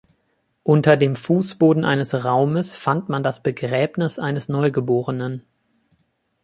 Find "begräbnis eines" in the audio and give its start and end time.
3.43-4.49